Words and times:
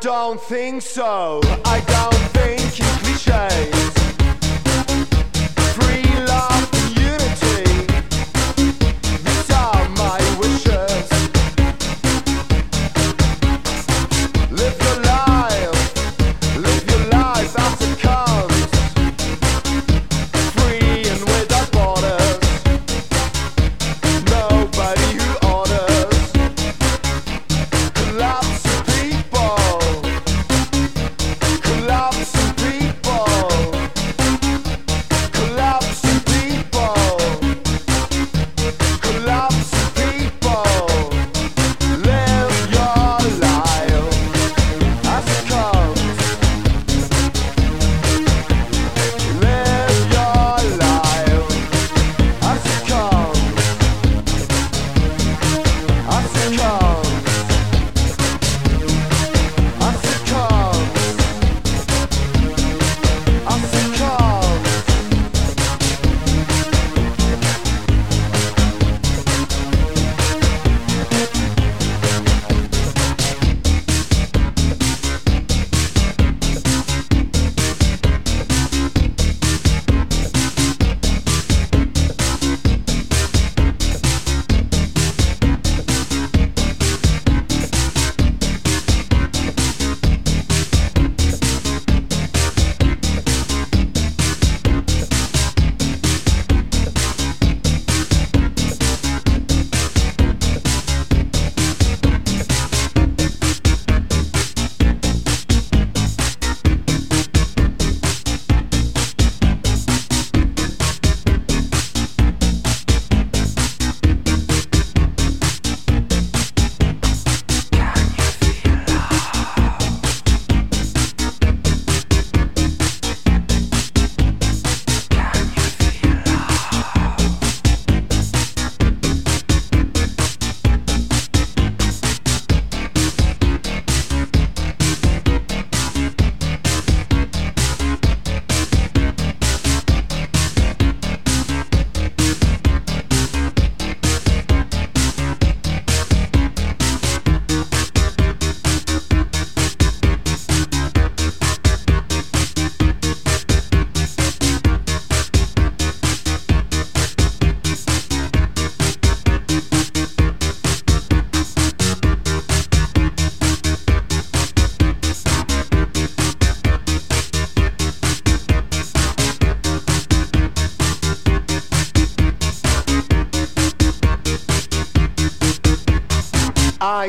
don't 0.00 0.40
think 0.40 0.82
so. 0.82 1.40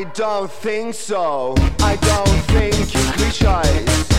I 0.00 0.04
don't 0.14 0.50
think 0.50 0.94
so. 0.94 1.54
I 1.80 1.94
don't 1.96 2.40
think 2.46 2.94
you're 3.20 3.30
should. 3.30 4.09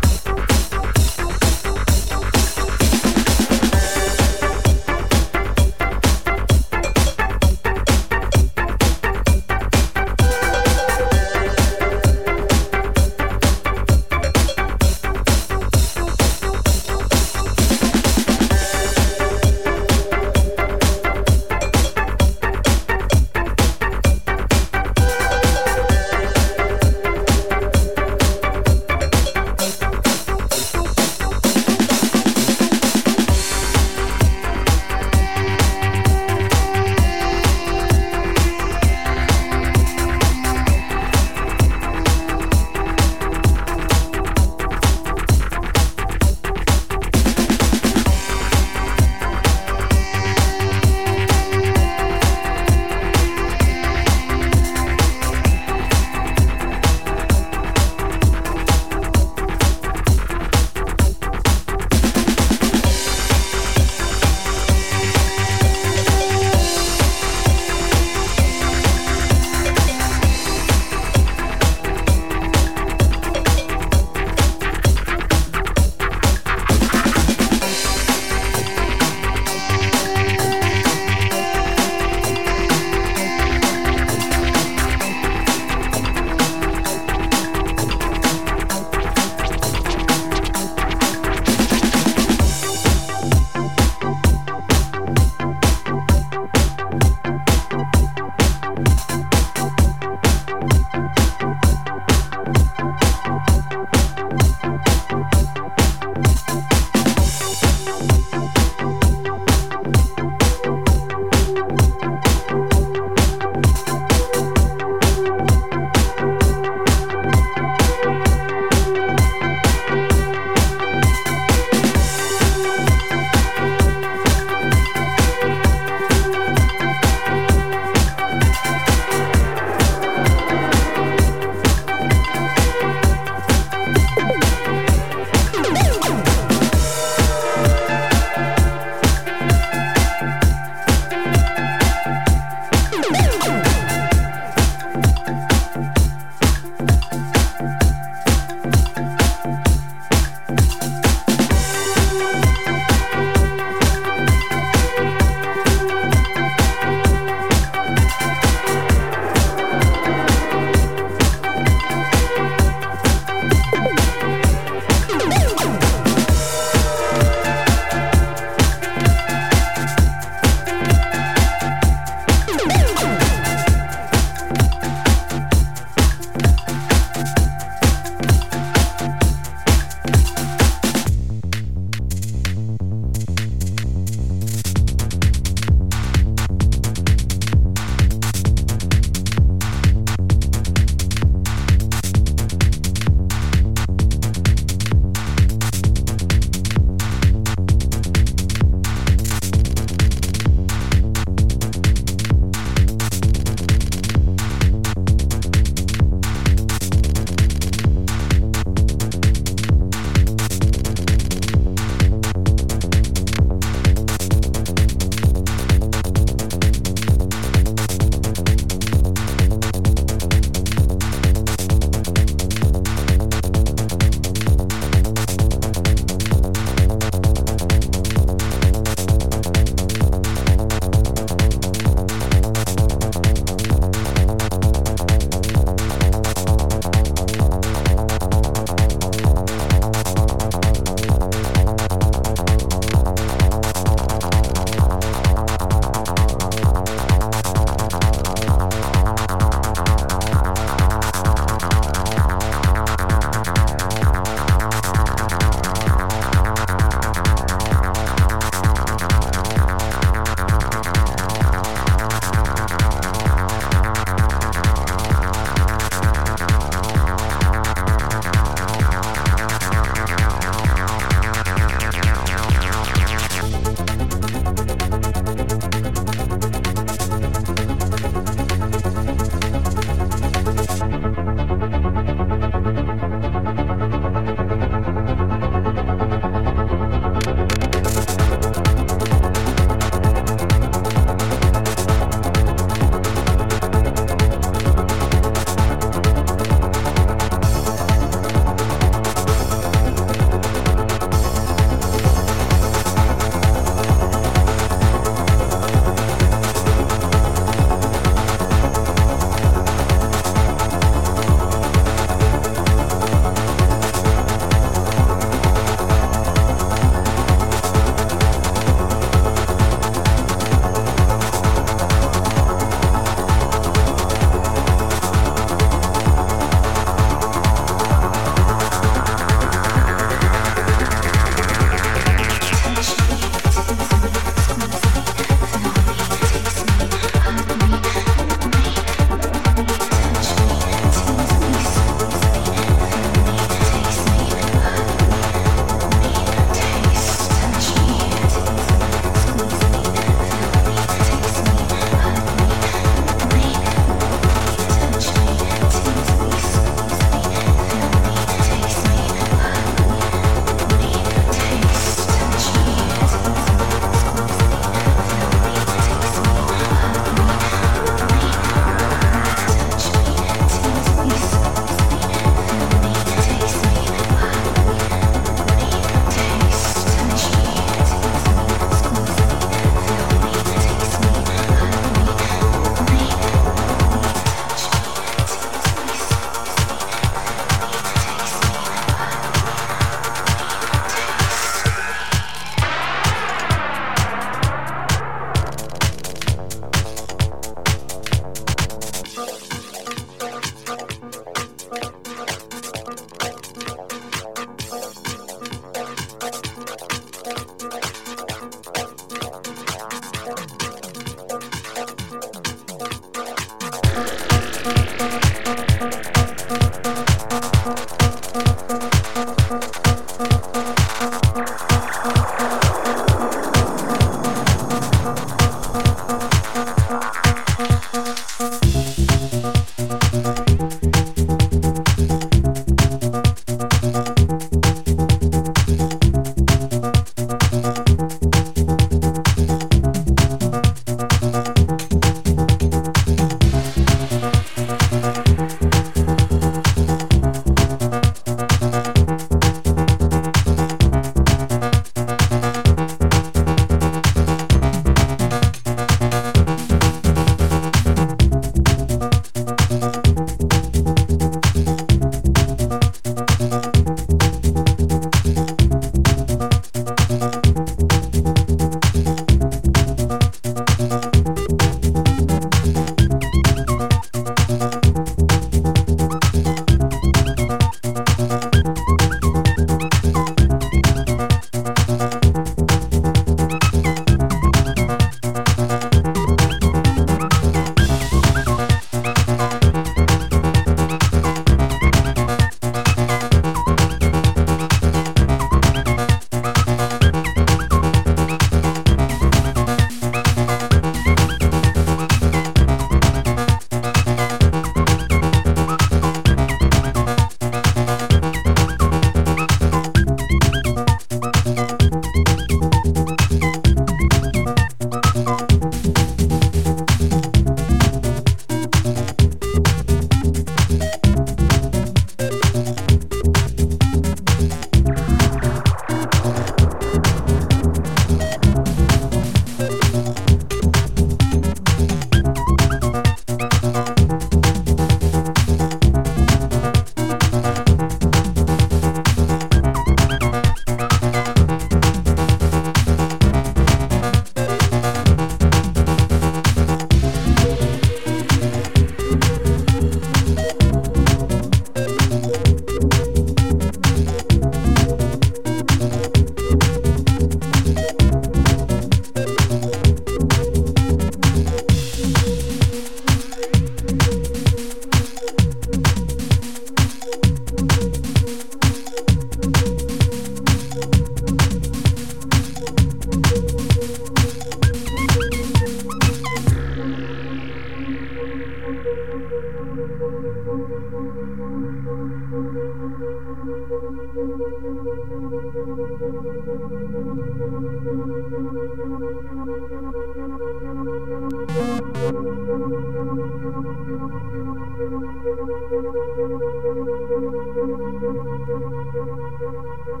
Thank 599.86 600.00